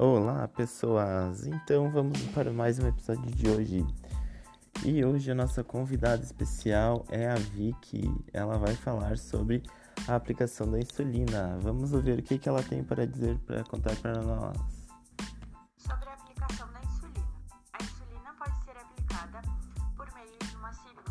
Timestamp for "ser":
18.64-18.76